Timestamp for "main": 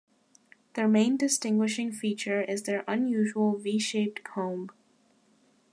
0.87-1.15